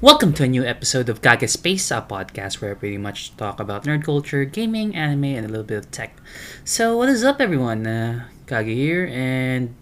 [0.00, 3.58] Welcome to a new episode of Kage Space, a podcast where I pretty much talk
[3.58, 6.16] about nerd culture, gaming, anime, and a little bit of tech.
[6.62, 7.84] So, what is up, everyone?
[7.84, 9.74] Uh, Kage here, and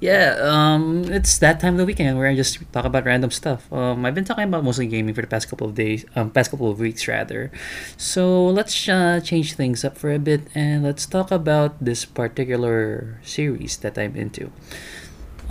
[0.00, 3.70] yeah, um, it's that time of the weekend where I just talk about random stuff.
[3.70, 6.50] Um, I've been talking about mostly gaming for the past couple of days, um, past
[6.50, 7.52] couple of weeks rather.
[7.98, 13.20] So let's uh, change things up for a bit and let's talk about this particular
[13.22, 14.50] series that I'm into.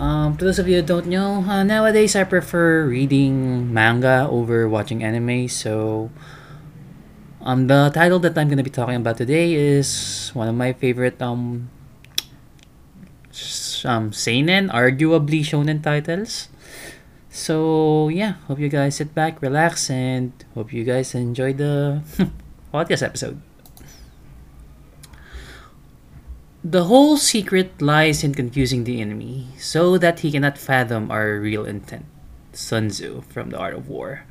[0.02, 4.66] Um, to those of you who don't know, uh, nowadays I prefer reading manga over
[4.66, 5.46] watching anime.
[5.46, 6.09] So,
[7.46, 11.22] um, the title that I'm gonna be talking about today is one of my favorite
[11.22, 11.70] um,
[13.86, 16.50] um seinen, arguably shonen titles.
[17.30, 22.02] So yeah, hope you guys sit back, relax, and hope you guys enjoy the
[22.73, 23.38] podcast episode.
[26.64, 31.66] The whole secret lies in confusing the enemy, so that he cannot fathom our real
[31.66, 32.06] intent.
[32.54, 34.26] Sun Tzu from The Art of War.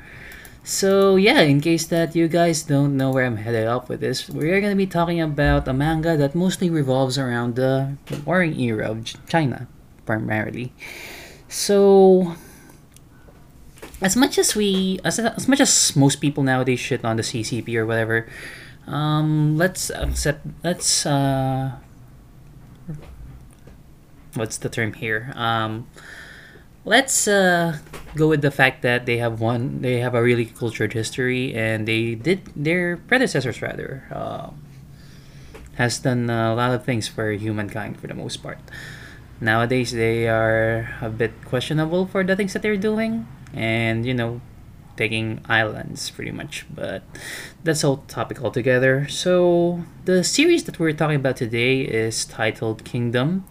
[0.63, 4.29] So yeah, in case that you guys don't know where I'm headed up with this,
[4.29, 9.03] we're gonna be talking about a manga that mostly revolves around the warring era of
[9.27, 9.67] China,
[10.07, 10.73] primarily.
[11.49, 12.37] So
[14.01, 17.75] as much as we, as, as much as most people nowadays shit on the CCP
[17.75, 18.29] or whatever,
[18.87, 21.73] um, let's accept, let's uh,
[24.35, 25.33] what's the term here?
[25.35, 25.87] Um,
[26.85, 27.79] let's uh,
[28.17, 31.87] go with the fact that they have one they have a really cultured history and
[31.87, 34.51] they did their predecessors rather uh,
[35.77, 38.59] has done a lot of things for humankind for the most part.
[39.41, 44.41] Nowadays they are a bit questionable for the things that they're doing and you know
[44.97, 47.03] taking islands pretty much but
[47.65, 49.07] that's all topic altogether.
[49.09, 53.45] So the series that we're talking about today is titled kingdom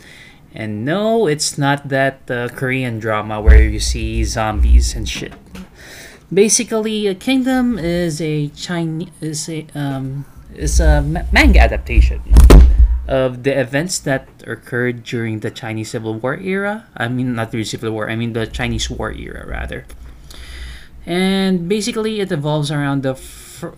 [0.53, 5.33] and no, it's not that uh, Korean drama where you see zombies and shit.
[6.33, 12.21] Basically, a Kingdom is a Chinese is a um is a ma- manga adaptation
[13.07, 16.85] of the events that occurred during the Chinese Civil War era.
[16.95, 18.09] I mean, not the Civil War.
[18.09, 19.85] I mean the Chinese War era rather.
[21.05, 23.17] And basically, it evolves around the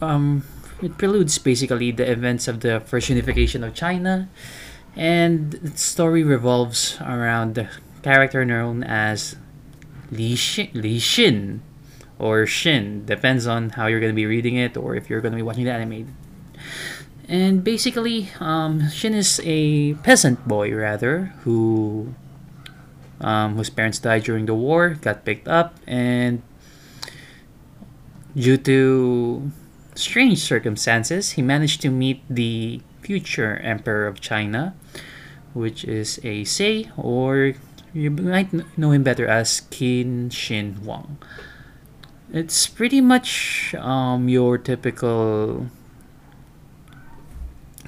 [0.02, 0.44] um.
[0.81, 4.28] It preludes basically the events of the first unification of China
[4.96, 7.69] and the story revolves around the
[8.02, 9.35] character known as
[10.12, 11.59] Li Xin, Li Xin
[12.19, 15.31] or Shin, depends on how you're going to be reading it or if you're going
[15.31, 16.13] to be watching the anime.
[17.28, 22.13] And basically, um, Shin is a peasant boy, rather, who
[23.22, 26.41] um, whose parents died during the war, got picked up, and
[28.35, 29.51] due to
[29.96, 34.75] strange circumstances, he managed to meet the future emperor of China,
[35.53, 37.53] which is a Sei, or
[37.94, 41.17] you might know him better as Qin Shi Huang.
[42.31, 45.67] It's pretty much um, your typical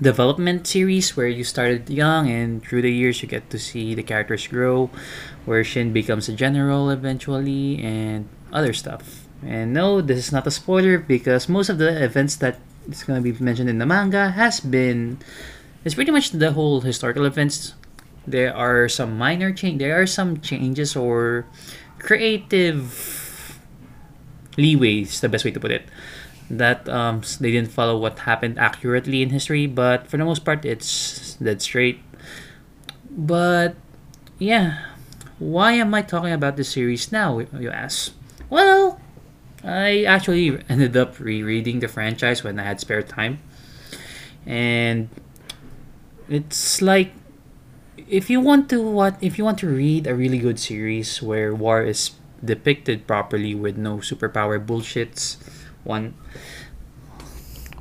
[0.02, 4.04] development series where you started young and through the years you get to see the
[4.04, 4.90] characters grow,
[5.46, 9.28] where Shin becomes a general eventually, and other stuff.
[9.46, 12.60] And no, this is not a spoiler because most of the events that
[12.90, 15.20] is going to be mentioned in the manga has been
[15.84, 17.76] it's pretty much the whole historical events.
[18.26, 21.46] There are some minor change there are some changes or
[22.00, 23.60] creative
[24.58, 25.84] leeways the best way to put it
[26.50, 30.64] that um, they didn't follow what happened accurately in history but for the most part
[30.64, 32.00] it's dead straight.
[33.10, 33.76] But
[34.40, 34.88] yeah
[35.40, 38.14] why am i talking about this series now you ask?
[38.50, 39.02] Well
[39.64, 43.40] I actually ended up rereading the franchise when I had spare time.
[44.46, 45.10] And
[46.34, 47.14] it's like
[47.98, 51.54] if you want to what if you want to read a really good series where
[51.54, 52.12] war is
[52.44, 55.38] depicted properly with no superpower bullshits,
[55.84, 56.14] one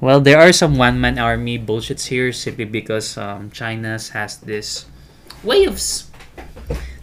[0.03, 4.87] well, there are some one man army bullshits here simply because um, China's has this
[5.45, 5.79] way of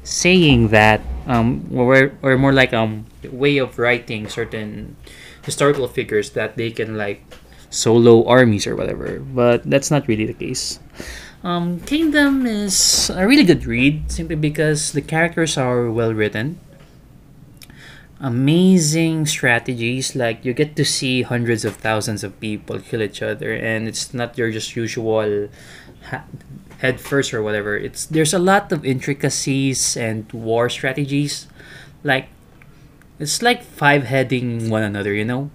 [0.03, 4.95] saying that um or, or more like um way of writing certain
[5.45, 7.21] historical figures that they can like
[7.69, 10.79] solo armies or whatever but that's not really the case
[11.43, 16.59] um kingdom is a really good read simply because the characters are well written.
[18.19, 23.53] Amazing strategies like you get to see hundreds of thousands of people kill each other
[23.55, 25.47] and it's not your just usual
[26.11, 26.27] ha-
[26.79, 27.77] head first or whatever.
[27.77, 31.47] It's there's a lot of intricacies and war strategies.
[32.03, 32.27] Like
[33.19, 35.51] it's like five heading one another you know?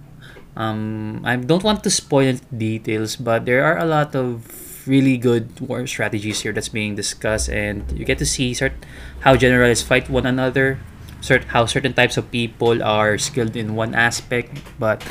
[0.55, 4.47] Um i don't want to spoil details but there are a lot of
[4.87, 8.73] really good war strategies here that's being discussed and you get to see sort
[9.21, 10.79] how generals fight one another
[11.25, 15.01] cert- how certain types of people are skilled in one aspect, but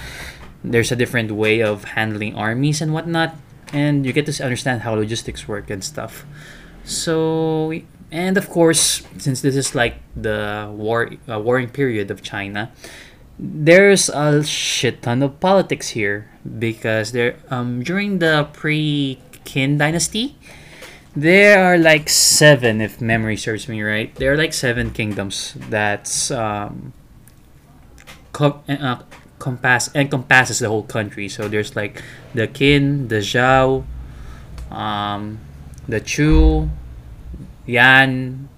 [0.63, 3.35] there's a different way of handling armies and whatnot,
[3.73, 6.25] and you get to understand how logistics work and stuff.
[6.85, 7.75] So,
[8.13, 12.71] and of course, since this is like the war uh, warring period of China,
[13.39, 20.37] there's a shit ton of politics here because there um during the pre Qin dynasty,
[21.17, 24.15] there are like seven, if memory serves me right.
[24.17, 26.93] There are like seven kingdoms that's um,
[28.33, 29.03] co- uh,
[29.39, 31.29] compass encompasses the whole country.
[31.29, 32.03] So there's like
[32.35, 33.85] the Qin, the Zhao,
[34.71, 35.39] um,
[35.87, 36.71] the Chu,
[37.67, 38.49] Yan,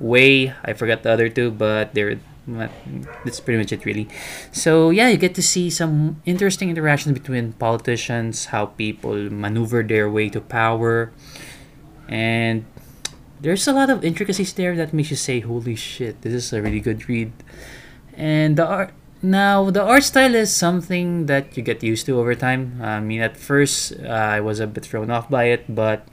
[0.00, 0.52] Wei.
[0.64, 4.08] I forgot the other two, but they're that's pretty much it really.
[4.50, 10.10] So yeah you get to see some interesting interactions between politicians how people maneuver their
[10.10, 11.12] way to power.
[12.08, 12.64] And
[13.40, 16.62] there's a lot of intricacies there that makes you say holy shit this is a
[16.62, 17.32] really good read.
[18.16, 18.92] And the art
[19.22, 22.80] now the art style is something that you get used to over time.
[22.82, 26.06] I mean at first uh, i was a bit thrown off by it but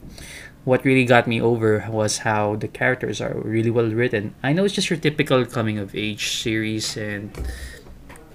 [0.70, 4.36] what really got me over was how the characters are really well written.
[4.46, 7.34] I know it's just your typical coming of age series, and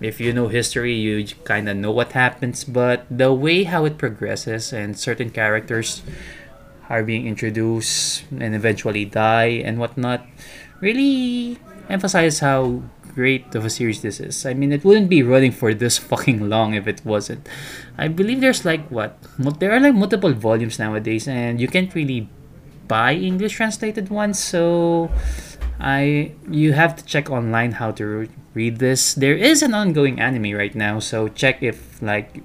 [0.00, 3.98] if you know history, you kind of know what happens, but the way how it
[3.98, 6.02] progresses and certain characters
[6.90, 10.26] are being introduced and eventually die and whatnot
[10.80, 11.56] really
[11.88, 12.82] emphasize how
[13.14, 14.44] great of a series this is.
[14.44, 17.48] I mean, it wouldn't be running for this fucking long if it wasn't.
[17.96, 19.18] I believe there's like what
[19.58, 22.28] there are like multiple volumes nowadays, and you can't really
[22.88, 24.38] buy English translated ones.
[24.38, 25.10] So
[25.78, 29.14] I you have to check online how to read this.
[29.14, 32.42] There is an ongoing anime right now, so check if like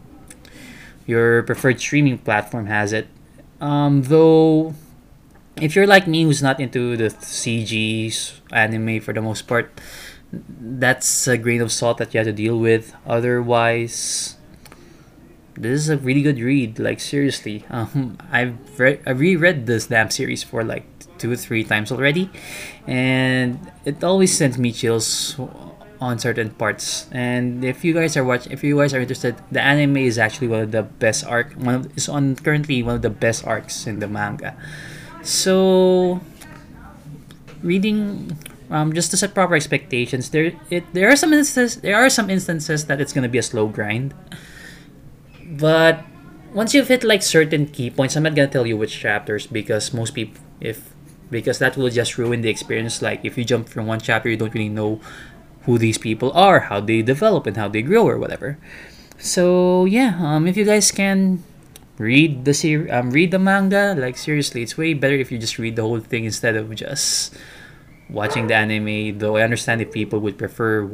[1.05, 3.07] your preferred streaming platform has it.
[3.59, 4.73] Um, though
[5.61, 9.71] if you're like me who's not into the CG's anime for the most part,
[10.31, 12.93] that's a grain of salt that you have to deal with.
[13.05, 14.37] Otherwise,
[15.55, 16.79] this is a really good read.
[16.79, 20.85] Like seriously, um, I've read, I reread this damn series for like
[21.17, 22.29] two or three times already,
[22.87, 25.39] and it always sends me chills
[25.99, 27.07] on certain parts.
[27.11, 30.47] And if you guys are watching, if you guys are interested, the anime is actually
[30.47, 31.53] one of the best arc.
[31.53, 34.55] One of is on currently one of the best arcs in the manga.
[35.23, 36.21] So,
[37.61, 38.37] reading
[38.69, 42.29] um, just to set proper expectations, there it there are some instances there are some
[42.29, 44.13] instances that it's gonna be a slow grind.
[45.43, 46.05] But
[46.53, 49.93] once you've hit like certain key points, I'm not gonna tell you which chapters because
[49.93, 50.93] most people if
[51.29, 53.01] because that will just ruin the experience.
[53.01, 55.01] Like if you jump from one chapter, you don't really know
[55.63, 58.57] who these people are, how they develop, and how they grow, or whatever.
[59.17, 61.43] So yeah, um, if you guys can
[61.97, 65.59] read the ser- um, read the manga, like seriously, it's way better if you just
[65.59, 67.35] read the whole thing instead of just
[68.09, 69.19] watching the anime.
[69.19, 70.89] Though I understand if people would prefer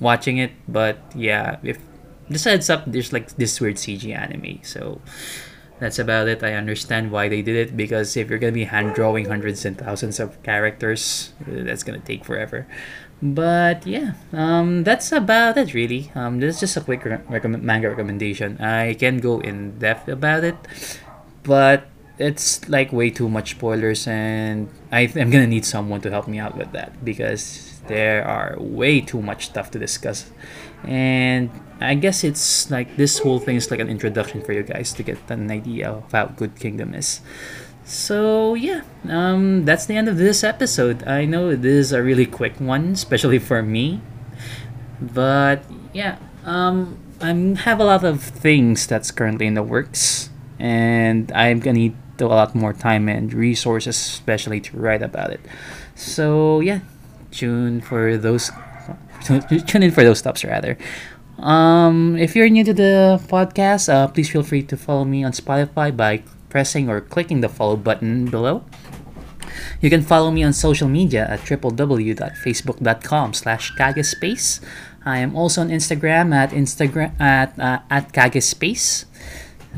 [0.00, 1.78] watching it, but yeah, if
[2.30, 5.00] just heads up, there's like this weird CG anime, so
[5.78, 6.42] that's about it.
[6.42, 9.76] I understand why they did it because if you're gonna be hand drawing hundreds and
[9.76, 12.66] thousands of characters, that's gonna take forever.
[13.22, 16.10] But yeah, um, that's about it really.
[16.14, 18.58] Um, this is just a quick re- recommend- manga recommendation.
[18.60, 20.56] I can go in depth about it,
[21.44, 21.86] but
[22.22, 26.38] it's like way too much spoilers and I, i'm gonna need someone to help me
[26.38, 30.30] out with that because there are way too much stuff to discuss.
[30.84, 34.92] And i guess it's like this whole thing is like an introduction for you guys
[34.94, 37.20] to get an idea of how good kingdom is.
[37.84, 41.02] So yeah um, that's the end of this episode.
[41.06, 44.00] I know this is a really quick one especially for me.
[45.00, 51.30] But yeah um, i have a lot of things that's currently in the works and
[51.32, 51.96] i'm gonna need
[52.30, 55.40] a lot more time and resources, especially to write about it.
[55.94, 56.80] So yeah,
[57.30, 58.50] tune for those.
[59.22, 60.76] Tune in for those stops rather.
[61.38, 65.30] Um, if you're new to the podcast, uh, please feel free to follow me on
[65.30, 68.64] Spotify by pressing or clicking the follow button below.
[69.80, 74.60] You can follow me on social media at www.facebook.com slash kagespace.
[75.04, 79.04] I am also on Instagram at Instagram at uh, at kagespace,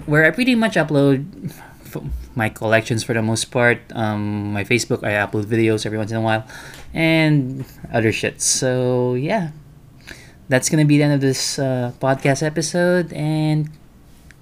[0.04, 1.24] where I pretty much upload
[2.34, 3.78] my collections for the most part.
[3.92, 6.46] Um, my Facebook, I upload videos every once in a while,
[6.92, 8.40] and other shit.
[8.40, 9.50] So yeah,
[10.48, 13.70] that's gonna be the end of this uh, podcast episode, and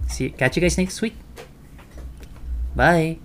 [0.08, 1.16] see, catch you guys next week.
[2.74, 3.18] Bye.